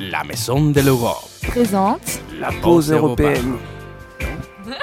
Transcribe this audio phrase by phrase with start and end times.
[0.00, 3.56] La Maison de l'Europe présente la pause européenne.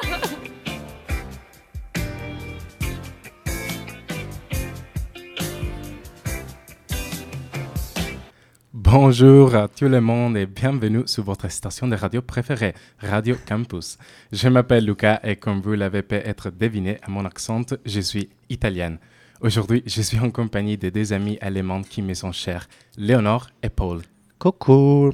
[8.74, 13.98] Bonjour à tout le monde et bienvenue sur votre station de radio préférée, Radio Campus.
[14.34, 19.00] Je m'appelle Luca et comme vous l'avez peut-être deviné à mon accent, je suis italienne.
[19.40, 23.70] Aujourd'hui, je suis en compagnie de deux amis allemands qui me sont chers, Léonore et
[23.70, 24.02] Paul.
[24.38, 25.12] Coucou.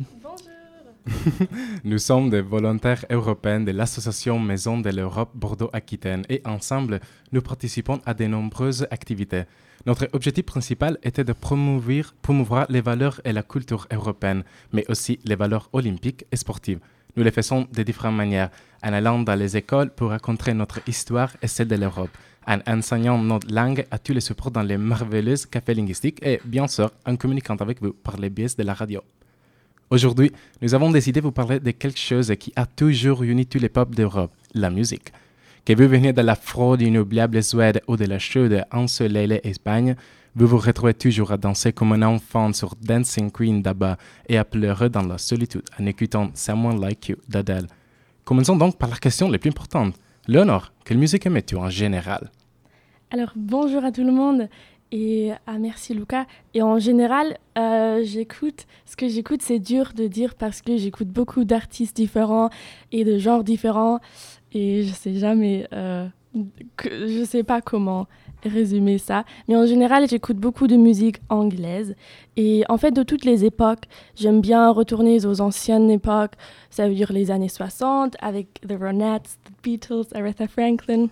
[1.84, 6.99] Nous sommes des volontaires européens de l'Association Maison de l'Europe Bordeaux-Aquitaine et ensemble,
[7.31, 9.43] nous participons à de nombreuses activités.
[9.85, 14.43] Notre objectif principal était de promouvoir, les valeurs et la culture européenne,
[14.73, 16.79] mais aussi les valeurs olympiques et sportives.
[17.15, 18.49] Nous le faisons de différentes manières,
[18.84, 22.15] en allant dans les écoles pour raconter notre histoire et celle de l'Europe,
[22.48, 26.68] en enseignant notre langue à tous les supports dans les merveilleuses cafés linguistiques et, bien
[26.68, 29.02] sûr, en communiquant avec vous par les biais de la radio.
[29.90, 33.60] Aujourd'hui, nous avons décidé de vous parler de quelque chose qui a toujours uni tous
[33.60, 35.12] les peuples d'Europe, la musique.
[35.65, 39.96] Que vous veniez de la fraude inoubliable Suède ou de la chaude ensoleillée Espagne,
[40.34, 43.98] vous vous retrouvez toujours à danser comme un enfant sur Dancing Queen d'Abba
[44.30, 47.68] et à pleurer dans la solitude en écoutant Someone Like You d'Adèle.
[48.24, 49.93] Commençons donc par la question la plus importante.
[50.27, 52.32] Léonore, quelle musique aimais-tu en général?
[53.13, 54.48] Alors bonjour à tout le monde
[54.93, 56.26] et ah, merci Lucas.
[56.54, 61.09] Et en général, euh, j'écoute, ce que j'écoute, c'est dur de dire parce que j'écoute
[61.09, 62.49] beaucoup d'artistes différents
[62.93, 63.99] et de genres différents.
[64.53, 66.07] Et je sais jamais, euh,
[66.78, 68.07] que, je sais pas comment
[68.44, 69.25] résumer ça.
[69.50, 71.96] Mais en général, j'écoute beaucoup de musique anglaise.
[72.38, 76.35] Et en fait, de toutes les époques, j'aime bien retourner aux anciennes époques.
[76.69, 81.09] Ça veut dire les années 60 avec The Ronettes, The Beatles, Aretha Franklin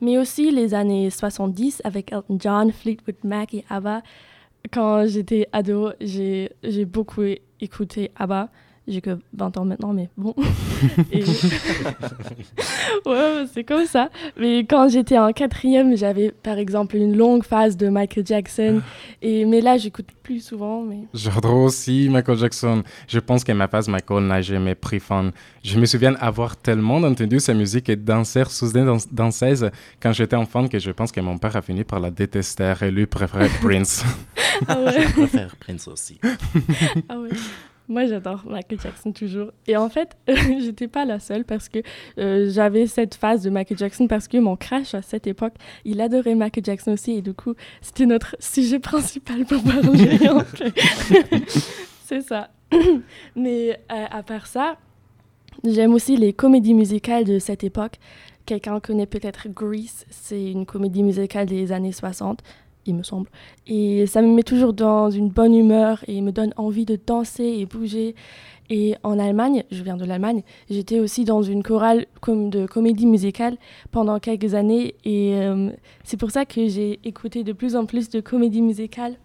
[0.00, 4.02] mais aussi les années 70 avec Elton John, Fleetwood Mac et ABBA.
[4.72, 6.50] Quand j'étais ado, j'ai
[6.86, 7.22] beaucoup
[7.60, 8.48] écouté ABBA.
[8.88, 10.34] J'ai que 20 ans maintenant, mais bon.
[13.06, 14.08] ouais, c'est comme ça.
[14.38, 18.80] Mais quand j'étais en quatrième, j'avais par exemple une longue phase de Michael Jackson.
[19.20, 20.82] Et, mais là, j'écoute plus souvent.
[20.82, 21.00] Mais...
[21.12, 22.82] J'adore aussi Michael Jackson.
[23.06, 25.32] Je pense que ma phase Michael n'a jamais pris fin.
[25.62, 29.70] Je me souviens avoir tellement entendu sa musique et danser sous des danseuses
[30.00, 32.90] quand j'étais enfant que je pense que mon père a fini par la détester et
[32.90, 34.02] lui préférait Prince.
[34.66, 35.02] ah ouais.
[35.02, 36.18] Je préfère Prince aussi.
[37.10, 37.28] ah ouais.
[37.88, 39.50] Moi, j'adore Michael Jackson toujours.
[39.66, 41.78] Et en fait, j'étais pas la seule parce que
[42.18, 45.54] euh, j'avais cette phase de Michael Jackson parce que mon crush à cette époque,
[45.86, 47.12] il adorait Michael Jackson aussi.
[47.12, 50.18] Et du coup, c'était notre sujet principal pour parler.
[52.04, 52.50] C'est ça.
[53.36, 54.76] Mais euh, à part ça,
[55.64, 57.94] j'aime aussi les comédies musicales de cette époque.
[58.44, 62.42] Quelqu'un connaît peut-être Grease, c'est une comédie musicale des années 60
[62.88, 63.28] il me semble.
[63.66, 67.44] Et ça me met toujours dans une bonne humeur et me donne envie de danser
[67.44, 68.14] et bouger.
[68.70, 73.56] Et en Allemagne, je viens de l'Allemagne, j'étais aussi dans une chorale de comédie musicale
[73.90, 75.70] pendant quelques années et euh,
[76.04, 79.16] c'est pour ça que j'ai écouté de plus en plus de comédies musicales.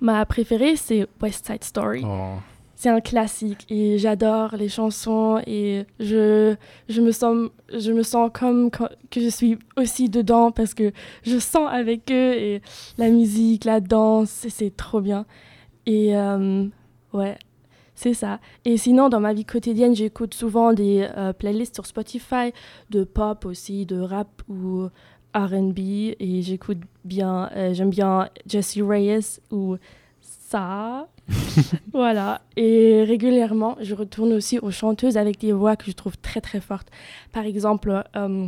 [0.00, 2.04] Ma préférée, c'est West Side Story.
[2.06, 2.38] Oh
[2.76, 6.54] c'est un classique et j'adore les chansons et je,
[6.88, 10.92] je, me sens, je me sens comme que je suis aussi dedans parce que
[11.22, 12.62] je sens avec eux et
[12.98, 15.24] la musique, la danse, c'est trop bien.
[15.86, 16.66] Et euh,
[17.14, 17.38] ouais,
[17.94, 18.40] c'est ça.
[18.66, 22.52] Et sinon, dans ma vie quotidienne, j'écoute souvent des euh, playlists sur Spotify
[22.90, 24.88] de pop aussi, de rap ou
[25.34, 29.76] RB et j'écoute bien, euh, j'aime bien Jessie Reyes ou
[30.48, 31.08] ça.
[31.92, 32.42] voilà.
[32.56, 36.60] Et régulièrement, je retourne aussi aux chanteuses avec des voix que je trouve très très
[36.60, 36.88] fortes.
[37.32, 38.46] Par exemple, euh,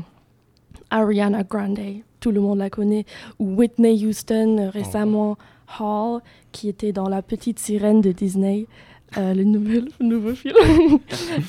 [0.91, 1.81] Ariana Grande,
[2.21, 3.05] tout le monde la connaît,
[3.39, 5.37] ou Whitney Houston euh, récemment,
[5.79, 6.23] Hall,
[6.53, 8.67] qui était dans La Petite Sirène de Disney.
[9.17, 10.55] Euh, le nouvel, nouveau film.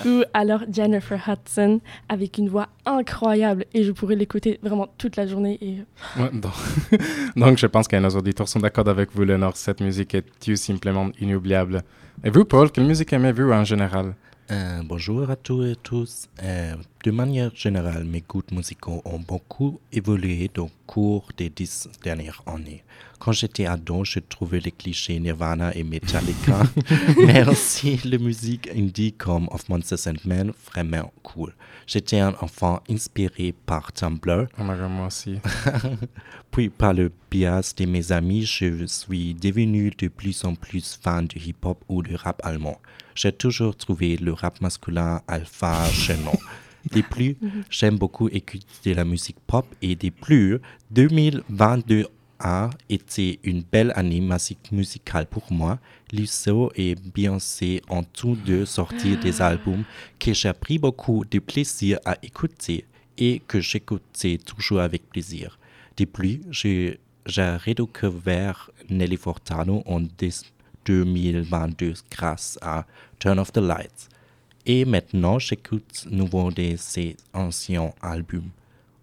[0.06, 5.28] Ou alors Jennifer Hudson avec une voix incroyable et je pourrais l'écouter vraiment toute la
[5.28, 5.58] journée.
[5.62, 5.78] Et...
[7.36, 9.58] donc, je pense que nos auditeurs sont d'accord avec vous, Léonore.
[9.58, 11.82] Cette musique est tout simplement inoubliable?
[12.24, 14.16] Et vous, Paul, quelle musique aimez-vous en général?
[14.52, 16.28] Euh, bonjour à tous et tous.
[16.42, 16.74] Euh,
[17.04, 22.84] de manière générale, mes goûts musicaux ont beaucoup évolué au cours des dix dernières années.
[23.20, 26.64] Quand j'étais ado, je trouvais les clichés Nirvana et Metallica,
[27.26, 31.54] mais aussi la musique indie comme Of Monsters and Men vraiment cool.
[31.88, 34.48] J'étais un enfant inspiré par Tumblr.
[34.60, 35.40] Oh moi aussi.
[36.52, 41.28] Puis par le biais de mes amis, je suis devenu de plus en plus fan
[41.28, 42.80] du hip-hop ou du rap allemand
[43.20, 46.40] j'ai toujours trouvé le rap masculin alpha gênant.
[46.92, 47.38] Des plus,
[47.70, 50.60] j'aime beaucoup écouter la musique pop et des plus,
[50.92, 52.08] 2022
[52.40, 54.24] a été une belle année
[54.72, 55.78] musicale pour moi.
[56.12, 59.84] Lusso et Beyoncé ont tous deux sorti des albums
[60.18, 62.86] que j'ai pris beaucoup de plaisir à écouter
[63.18, 65.60] et que j'écoutais toujours avec plaisir.
[65.98, 66.98] Depuis, j'ai
[67.28, 70.02] redécouvert Nelly Fortano en
[70.86, 72.86] 2022 grâce à
[73.20, 74.09] Turn Off the Lights.
[74.72, 78.52] Et maintenant, j'écoute nouveau de ses anciens albums.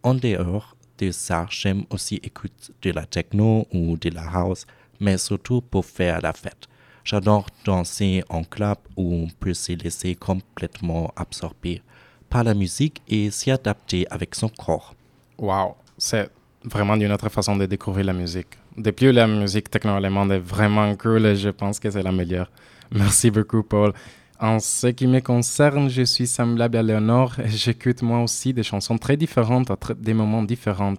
[0.04, 4.64] En dehors de ça, j'aime aussi écouter de la techno ou de la house,
[5.00, 6.68] mais surtout pour faire la fête.
[7.02, 11.82] J'adore danser en club où on peut se laisser complètement absorber
[12.30, 14.94] par la musique et s'y adapter avec son corps.
[15.36, 16.30] Wow, c'est
[16.62, 18.56] vraiment une autre façon de découvrir la musique.
[18.76, 22.52] Depuis la musique techno-allemande est vraiment cool et je pense que c'est la meilleure.
[22.92, 23.92] Merci beaucoup, Paul.
[24.38, 28.62] En ce qui me concerne, je suis semblable à Léonore et j'écoute moi aussi des
[28.62, 30.92] chansons très différentes à des moments différents.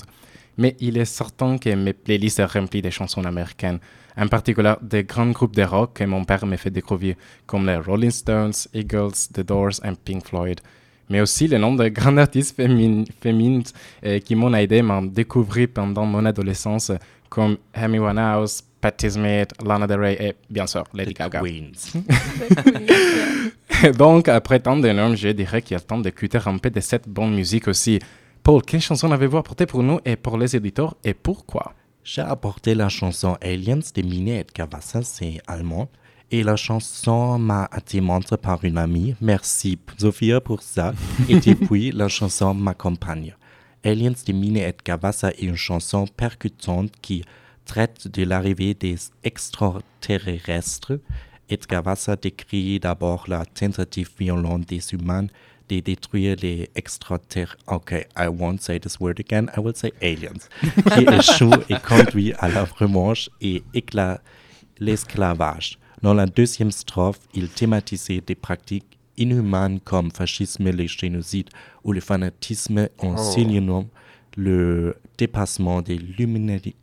[0.57, 3.77] Mais il est certain que mes playlists sont remplies de chansons américaines,
[4.17, 7.77] en particulier des grands groupes de rock que mon père me fait découvrir, comme les
[7.77, 10.59] Rolling Stones, Eagles, The Doors et Pink Floyd.
[11.09, 13.63] Mais aussi le nom de grands artistes féminines
[14.03, 16.91] euh, qui m'ont aidé à m'en découvrir pendant mon adolescence,
[17.29, 21.41] comme Amy Winehouse, Patti Smith, Lana Del Rey et bien sûr Lady Gaga.
[23.97, 26.79] Donc, après tant de noms, je dirais qu'il y a temps d'écouter un peu de
[26.79, 27.99] cette bonne musique aussi.
[28.43, 31.73] Paul, quelle chanson avez-vous apporté pour nous et pour les éditeurs et pourquoi?
[32.03, 35.89] J'ai apporté la chanson Aliens de Minet Gavassa, c'est allemand.
[36.31, 39.15] Et la chanson m'a été montrée par une amie.
[39.21, 40.93] Merci Sophia pour ça.
[41.27, 43.35] et depuis, la chanson m'accompagne.
[43.83, 47.23] Aliens de Minet Gavassa est une chanson percutante qui
[47.67, 50.99] traite de l'arrivée des extraterrestres,
[51.49, 55.27] Edgar Vassa décrit d'abord la tentative violente des humains
[55.69, 57.57] de détruire les extraterrestres.
[57.67, 60.47] Ok, I won't say this word again, I will say aliens,
[60.93, 63.63] qui échoue et conduit à la remanche et
[64.79, 65.77] l'esclavage.
[66.01, 71.49] Dans la deuxième strophe, il thématisait des pratiques inhumaines comme fascisme, les génocides
[71.83, 73.31] ou le fanatisme en oh.
[73.33, 73.87] signant
[74.37, 76.75] le dépassement des l'humanité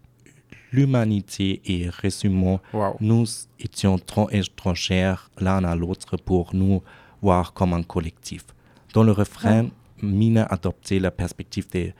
[0.74, 2.58] l'humanité et résumons,
[3.00, 3.24] nous
[3.60, 6.82] étions trop étrangères l'un à l'autre pour nous
[7.22, 8.44] voir comme un collectif.
[8.92, 9.68] Dans le refrain,
[10.02, 11.94] Mina adoptait la perspective des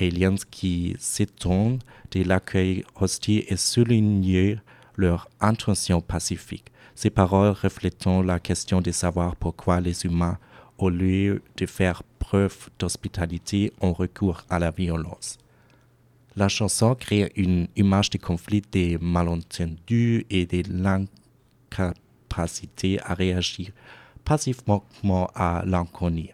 [0.00, 1.80] aliens qui s'étonnent
[2.12, 4.58] de l'accueil hostile et soulignait
[4.96, 6.66] leur intention pacifique.
[6.94, 10.38] Ces paroles reflétant la question de savoir pourquoi les humains,
[10.78, 15.38] au lieu de faire preuve d'hospitalité, ont recours à la violence.
[16.40, 20.62] La chanson crée une image de conflit des malentendus et de
[21.70, 23.72] l'incapacité à réagir
[24.24, 24.86] passivement
[25.34, 26.30] à l'inconnu.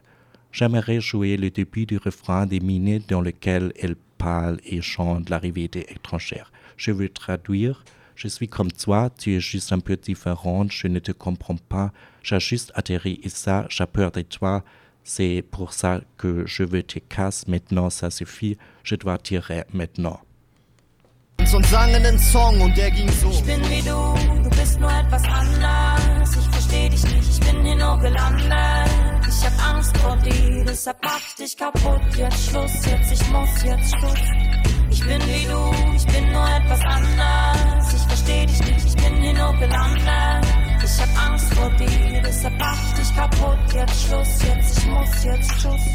[0.52, 5.66] J'aimerais jouer le début du refrain des minutes dans lequel elle parle et chante l'arrivée
[5.66, 6.52] des étrangères.
[6.76, 7.84] Je veux traduire.
[8.14, 11.92] Je suis comme toi, tu es juste un peu différente, je ne te comprends pas,
[12.22, 14.62] j'ai juste atterri et ça, j'ai peur de toi,
[15.06, 20.20] c'est pour ça que je veux te casser maintenant, ça suffit, je dois tirer maintenant.
[21.54, 23.30] Und sangen einen Song und der ging so.
[23.30, 26.36] Ich bin wie du, du bist nur etwas anders.
[26.36, 29.26] Ich versteh dich nicht, ich bin hier nur gelandet.
[29.28, 32.02] Ich hab Angst vor dir, deshalb mach dich kaputt.
[32.16, 34.20] Jetzt Schluss, jetzt ich muss, jetzt Schluss.
[34.90, 37.94] Ich bin wie du, ich bin nur etwas anders.
[37.94, 40.65] Ich versteh dich nicht, ich bin hier nur gelandet.
[40.84, 43.58] Ich hab Angst vor dir, deshalb mach dich kaputt.
[43.72, 45.86] Jetzt Schluss, jetzt ich muss, jetzt Schluss.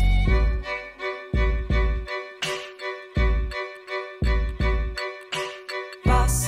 [6.03, 6.47] Was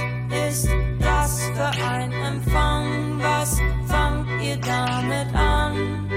[0.49, 0.69] ist
[0.99, 3.19] das für ein Empfang?
[3.21, 6.09] Was fangt ihr damit an?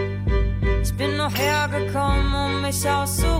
[0.83, 3.36] Ich bin noch hergekommen, um mich auszuruhen.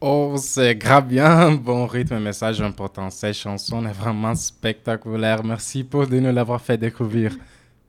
[0.00, 3.08] Oh, c'est grave bien, bon rythme, message important.
[3.08, 5.42] Cette chanson est vraiment spectaculaire.
[5.42, 7.34] Merci pour de nous l'avoir fait découvrir.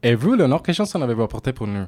[0.02, 1.86] Et vous, Léonore, quelle chanson avez-vous apporté pour nous?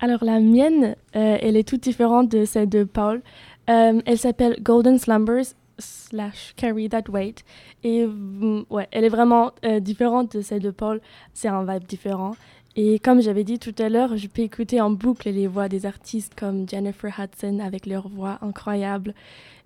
[0.00, 3.22] Alors, la mienne, euh, elle est toute différente de celle de Paul.
[3.70, 7.44] Euh, elle s'appelle Golden Slumbers slash Carry That Weight.
[7.84, 11.00] Et mm, ouais, elle est vraiment euh, différente de celle de Paul.
[11.34, 12.34] C'est un vibe différent.
[12.78, 15.86] Et comme j'avais dit tout à l'heure, je peux écouter en boucle les voix des
[15.86, 19.14] artistes comme Jennifer Hudson avec leur voix incroyable.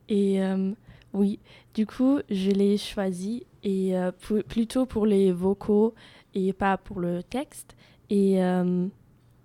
[0.08, 0.70] Et euh,
[1.12, 1.40] oui,
[1.74, 4.12] du coup, je l'ai choisi et euh,
[4.48, 5.92] plutôt pour les vocaux
[6.34, 7.74] et pas pour le texte.
[8.10, 8.86] Et euh,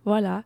[0.05, 0.43] voilà,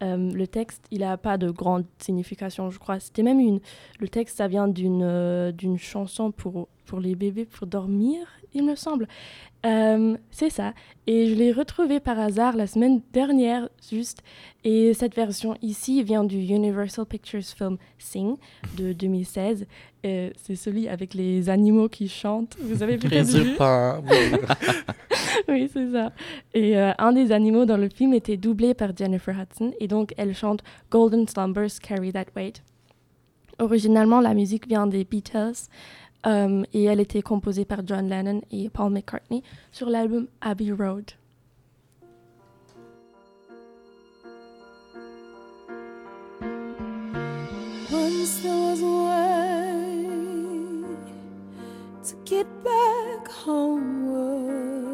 [0.00, 3.00] le texte, il n'a pas de grande signification, je crois.
[3.00, 3.58] C'était même une.
[3.98, 9.06] Le texte, ça vient d'une chanson pour, pour les bébés pour dormir, il me semble.
[9.66, 10.72] Euh, c'est ça.
[11.06, 14.22] Et je l'ai retrouvé par hasard la semaine dernière, juste.
[14.64, 18.36] Et cette version ici vient du Universal Pictures film Sing
[18.76, 19.66] de 2016.
[20.06, 22.56] Euh, c'est celui avec les animaux qui chantent.
[22.60, 24.00] Vous avez peut-être vu pas.
[25.48, 26.12] Oui, c'est ça.
[26.54, 29.72] Et euh, un des animaux dans le film était doublé par Jennifer Hudson.
[29.80, 32.62] Et donc, elle chante Golden Slumbers Carry That Weight.
[33.58, 35.68] Originalement, la musique vient des Beatles.
[36.22, 41.12] Um, et elle était composée par John Lennon et Paul McCartney sur l'album Abbey Road.
[47.90, 49.30] Once there was a way
[52.04, 54.90] to get back homeward.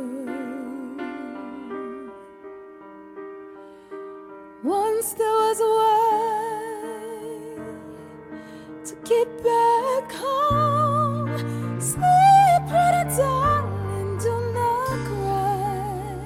[4.62, 6.06] Once there was a way
[8.85, 10.65] to get back home.
[11.78, 16.16] Sleep, pretty darling, do not cry.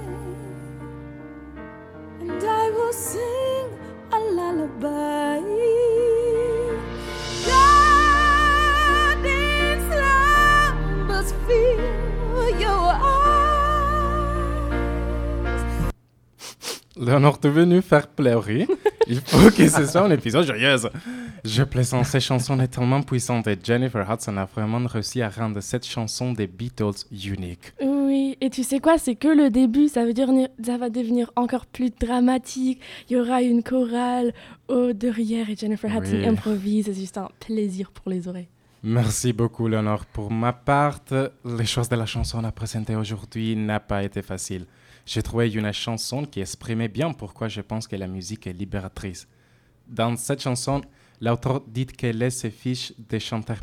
[2.21, 3.67] And I will sing
[4.13, 5.41] a lullaby.
[7.47, 13.23] God in slumbers, feel your eyes.
[16.97, 18.67] Léonore, t'es venu faire pleurer?
[19.11, 20.77] Il faut que ce soit un épisode joyeux.
[21.45, 25.61] Je plaisante, cette chanson est tellement puissante et Jennifer Hudson a vraiment réussi à rendre
[25.61, 27.73] cette chanson des Beatles unique.
[27.83, 30.29] Oui, et tu sais quoi, c'est que le début, ça veut dire
[30.63, 32.81] ça va devenir encore plus dramatique.
[33.09, 34.33] Il y aura une chorale
[34.69, 36.27] au derrière et Jennifer Hudson Oui.
[36.27, 36.87] improvise.
[36.87, 38.49] C'est juste un plaisir pour les oreilles.
[38.83, 40.07] Merci beaucoup, Léonore.
[40.07, 41.01] Pour ma part,
[41.45, 44.65] les choses de la chanson à présenter aujourd'hui n'a pas été facile.
[45.07, 49.27] J'ai trouvé une chanson qui exprimait bien pourquoi je pense que la musique est libératrice.
[49.87, 50.83] Dans cette chanson,
[51.21, 53.63] l'auteur dit qu'elle se fiche des chanteurs.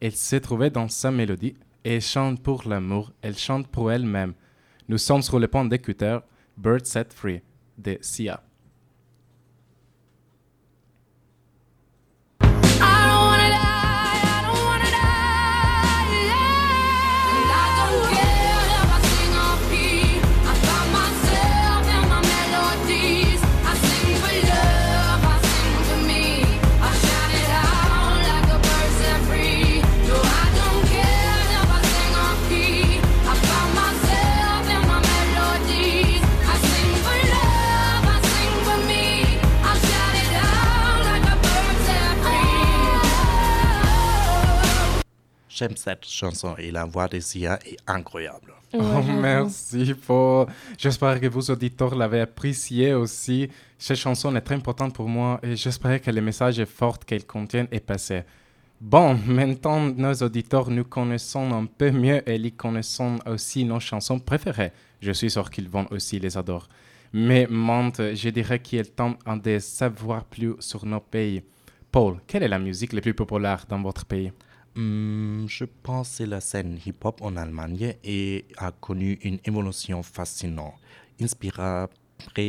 [0.00, 4.34] Elle s'est trouvée dans sa mélodie et elle chante pour l'amour, elle chante pour elle-même.
[4.88, 6.18] Nous sommes sur le point d'écouter
[6.56, 7.42] Bird Set Free
[7.78, 8.42] de Sia.
[45.60, 48.54] J'aime cette chanson et la voix de Sia est incroyable.
[48.72, 50.46] Oh, Ouais, merci Paul.
[50.78, 53.46] J'espère que vous auditeurs l'avez apprécié aussi.
[53.76, 57.66] Cette chanson est très importante pour moi et j'espère que le message fort qu'elle contient
[57.70, 58.22] est passé.
[58.80, 64.18] Bon, maintenant nos auditeurs nous connaissons un peu mieux et ils connaissent aussi nos chansons
[64.18, 64.72] préférées.
[65.02, 66.68] Je suis sûr qu'ils vont aussi les adorer.
[67.12, 71.42] Mais Mante, je dirais qu'il est temps de savoir plus sur nos pays.
[71.92, 74.32] Paul, quelle est la musique la plus populaire dans votre pays?
[74.76, 80.74] Hmm, je pense que la scène hip-hop en Allemagne et a connu une évolution fascinante.
[81.20, 81.88] Inspirée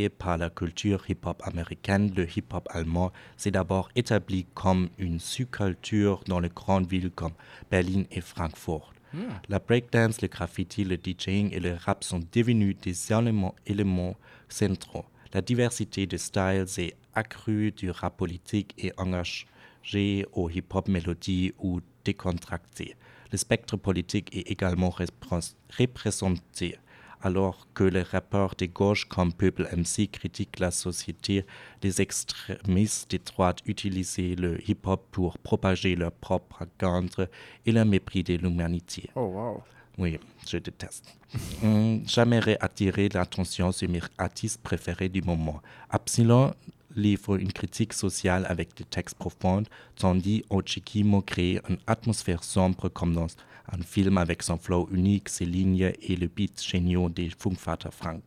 [0.10, 6.40] par la culture hip-hop américaine, le hip-hop allemand s'est d'abord établi comme une sous-culture dans
[6.40, 7.34] les grandes villes comme
[7.72, 8.94] Berlin et Francfort.
[9.50, 14.16] La breakdance, le graffiti, le DJing et le rap sont devenus des éléments, éléments
[14.48, 15.06] centraux.
[15.34, 21.82] La diversité de styles est accrue du rap politique et engagé au hip-hop mélodie ou
[22.06, 22.96] décontracté.
[23.32, 26.78] Le spectre politique est également représ- représenté,
[27.22, 31.46] alors que les rappeurs de gauche comme Peuple MC critiquent la société,
[31.84, 37.30] les extrémistes de droite utilisent le hip-hop pour propager leur propagande
[37.66, 39.10] et le mépris de l'humanité.
[39.16, 39.64] Oh wow.
[39.98, 41.06] Oui, je déteste.
[41.64, 45.62] Hum, J'aimerais attirer l'attention sur mes artistes préférés du moment.
[45.90, 46.54] Absilon
[46.96, 49.64] livre une critique sociale avec des textes profonds,
[49.96, 53.28] tandis Ochikimo crée une atmosphère sombre comme dans
[53.72, 58.22] un film avec son flow unique, ses lignes et le beat géniaux des Funkvater Frank.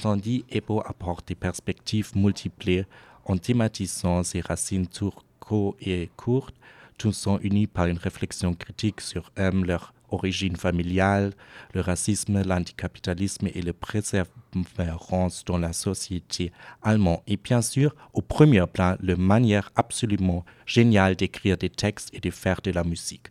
[0.00, 2.84] Tandis Ebo apporte des perspectives multiples
[3.24, 6.54] en thématisant ses racines turco et courtes,
[6.96, 11.32] tous sont unis par une réflexion critique sur eux, leur origine familiale,
[11.74, 17.20] le racisme, l'anticapitalisme et la persévérance dans la société allemande.
[17.26, 22.30] Et bien sûr, au premier plan, la manière absolument géniale d'écrire des textes et de
[22.30, 23.28] faire de la musique.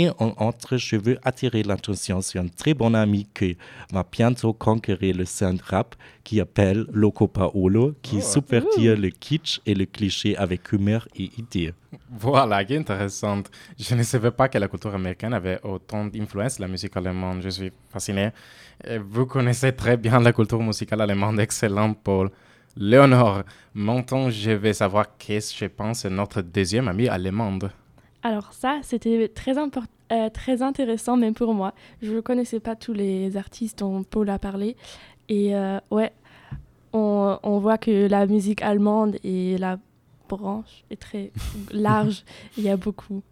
[0.00, 3.56] Et en entre, je veux attirer l'attention sur un très bon ami qui
[3.92, 8.20] va bientôt conquérir le scène rap qui appelle Loco Paolo, qui Oh.
[8.34, 11.72] subvertit le kitsch et le cliché avec humeur et idée.
[12.26, 13.46] Voilà, qui intéressante.
[13.78, 17.40] Je ne savais pas que la culture américaine avait autant d'influence sur la musique allemande.
[17.42, 18.30] Je suis fasciné.
[18.90, 21.38] Et vous connaissez très bien la culture musicale allemande.
[21.40, 22.30] Excellent, Paul.
[22.76, 23.42] Léonore,
[23.74, 27.70] maintenant je vais savoir qu'est-ce que je pense de notre deuxième amie allemande.
[28.22, 31.72] Alors ça, c'était très, euh, très intéressant même pour moi.
[32.02, 34.76] Je ne connaissais pas tous les artistes dont Paul a parlé.
[35.28, 36.12] Et euh, ouais,
[36.92, 39.78] on, on voit que la musique allemande et la
[40.28, 41.32] branche est très
[41.72, 42.24] large.
[42.58, 43.22] Il y a beaucoup.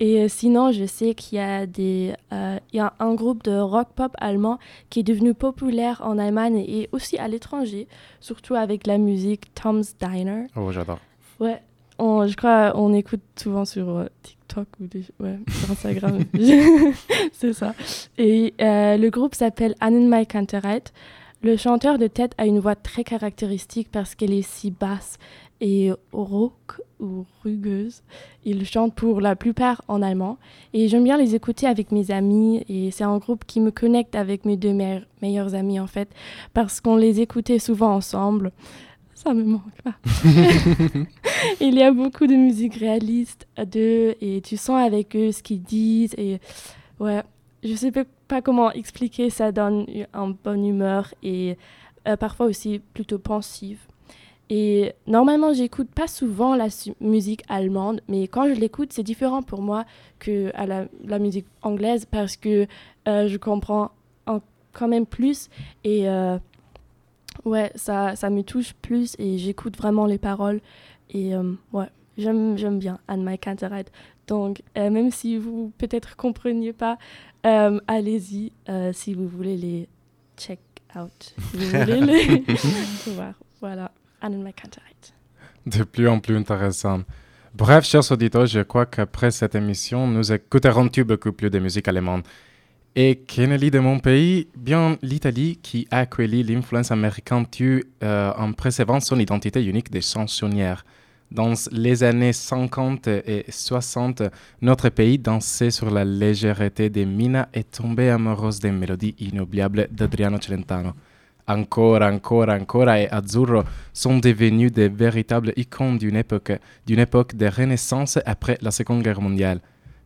[0.00, 3.56] Et euh, sinon, je sais qu'il y a des, il y a un groupe de
[3.56, 4.58] rock pop allemand
[4.90, 7.86] qui est devenu populaire en Allemagne et aussi à l'étranger,
[8.18, 10.46] surtout avec la musique Tom's Diner.
[10.56, 10.98] Oh, j'adore.
[11.38, 11.62] Ouais,
[12.02, 16.18] on, je crois on écoute souvent sur euh, TikTok ou des, ouais, sur Instagram.
[17.32, 17.74] c'est ça.
[18.18, 20.84] Et euh, le groupe s'appelle Annenmai Kantereit.
[21.42, 25.18] Le chanteur de tête a une voix très caractéristique parce qu'elle est si basse
[25.60, 28.02] et rauque ou rugueuse.
[28.44, 30.38] Il chante pour la plupart en allemand.
[30.72, 32.64] Et j'aime bien les écouter avec mes amis.
[32.68, 36.08] Et c'est un groupe qui me connecte avec mes deux meilleurs, meilleurs amis, en fait,
[36.52, 38.52] parce qu'on les écoutait souvent ensemble.
[39.22, 39.62] Ça me manque.
[41.60, 45.62] Il y a beaucoup de musique réaliste deux et tu sens avec eux ce qu'ils
[45.62, 46.14] disent.
[46.18, 46.40] Et
[46.98, 47.22] ouais,
[47.62, 48.04] je sais pas-
[48.42, 51.58] comment expliquer, ça donne une bonne humeur et
[52.08, 53.78] euh, parfois aussi plutôt pensive.
[54.48, 56.68] Et normalement, j'écoute pas souvent la
[57.00, 59.84] musique allemande, mais quand je l'écoute, c'est différent pour moi
[60.18, 62.66] que à la, musique anglaise parce que
[63.06, 63.90] euh, je comprends
[64.26, 64.40] en-
[64.72, 65.48] quand même plus
[65.84, 66.38] et euh,
[67.44, 70.60] ouais, ça, ça me touche plus et j'écoute vraiment les paroles.
[71.10, 73.92] Et euh, ouais, j'aime, j'aime bien Anne-Marie Canterite.
[74.26, 76.98] Donc, euh, même si vous peut-être compreniez pas,
[77.46, 78.52] euh, allez-y
[78.92, 79.88] si vous voulez les
[80.36, 80.60] check
[80.96, 81.34] out.
[81.50, 82.44] Si vous voulez les
[83.14, 83.34] voir.
[83.60, 85.14] Voilà, Anne-Marie Canterite.
[85.66, 87.02] De plus en plus intéressant.
[87.54, 92.22] Bref, chers auditeurs, je crois qu'après cette émission, nous écouterons beaucoup plus de musique allemande.
[92.94, 98.52] Et Kennedy de mon pays, bien l'Italie qui a accueilli l'influence américaine tue euh, en
[98.52, 100.84] préservant son identité unique de chansonnière.
[101.30, 104.24] Dans les années 50 et 60,
[104.60, 110.38] notre pays dansait sur la légèreté de Mina et tombait amoureuse des mélodies inoubliables d'Adriano
[110.38, 110.92] Celentano.
[111.48, 113.62] Ancora, ancora, ancora et Azzurro
[113.94, 116.52] sont devenus des véritables icônes d'une époque,
[116.86, 119.60] d'une époque de renaissance après la Seconde Guerre mondiale.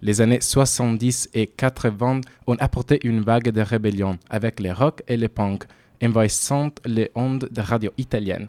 [0.07, 5.17] Les années 70 et 80 ont apporté une vague de rébellion avec les rock et
[5.17, 5.65] les punk,
[6.01, 8.47] envahissant les ondes de radio italiennes.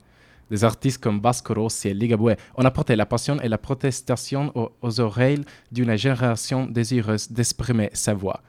[0.52, 5.00] Des artistes comme Vasco Rossi et Ligabue ont apporté la passion et la protestation aux,
[5.00, 5.42] oreilles
[5.72, 8.40] d'une génération désireuse d'exprimer sa voix.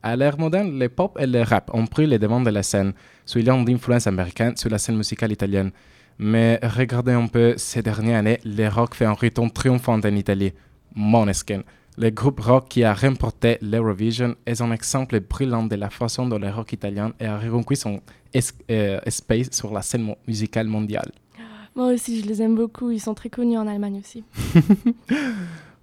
[0.00, 2.92] À l'ère moderne, le pop et le rap ont pris les devants de la scène,
[3.26, 5.72] souillant d'influence américaine sur la scène musicale italienne.
[6.20, 10.52] Mais regardez un peu ces dernières années, le rock fait un retour triomphant en Italie.
[10.94, 11.62] Måneskin,
[11.96, 16.38] le groupe rock qui a remporté l'Eurovision, est un exemple brillant de la façon dont
[16.38, 18.00] le rock italien a reconquis son
[18.32, 21.10] es- euh, espace sur la scène mo- musicale mondiale.
[21.76, 22.90] Moi aussi, je les aime beaucoup.
[22.90, 24.24] Ils sont très connus en Allemagne aussi.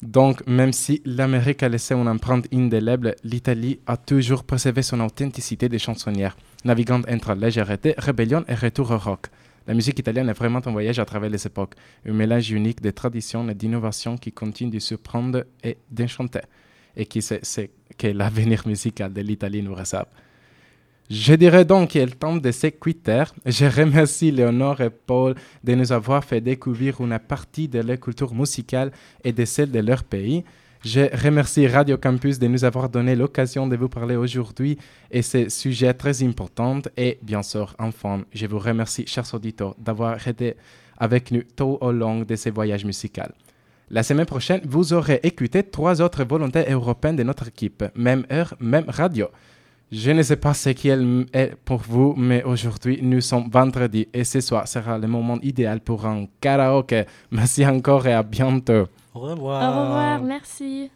[0.02, 5.69] Donc, même si l'Amérique a laissé une empreinte indélèble, l'Italie a toujours préservé son authenticité
[5.69, 9.28] de chansonnière, naviguant entre légèreté, rébellion et retour au rock.
[9.67, 12.89] La musique italienne est vraiment un voyage à travers les époques, un mélange unique de
[12.91, 16.41] traditions et d'innovations qui continue de surprendre et d'enchanter,
[16.95, 20.08] et qui c'est que l'avenir musical de l'Italie nous réserve.
[21.10, 23.26] Je dirais donc qu'il est temps de se quitter.
[23.45, 28.34] Je remercie Léonore et Paul de nous avoir fait découvrir une partie de leur culture
[28.34, 30.45] musicale et de celle de leur pays.
[30.84, 34.80] Je remercie Radio Campus de nous avoir donné l'occasion de vous parler aujourd'hui
[35.12, 36.80] et ce sujet très important.
[36.98, 40.56] Et bien sûr, enfin, je vous remercie, chers auditeurs, d'avoir été
[40.98, 43.32] avec nous tout au long de ce voyage musical.
[43.91, 47.84] La semaine prochaine, vous aurez écouté trois autres volontaires européens de notre équipe.
[47.96, 49.28] Même heure, même radio.
[49.91, 54.24] Je ne sais pas ce qu'il est pour vous, mais aujourd'hui, nous sommes vendredi et
[54.24, 57.06] ce soir sera le moment idéal pour un karaoke.
[57.30, 58.88] Merci encore et à bientôt.
[59.13, 59.63] Au revoir.
[59.63, 60.91] Au revoir, merci.